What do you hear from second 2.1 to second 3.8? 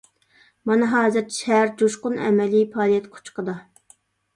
ئەمەلىي پائالىيەت قۇچىقىدا.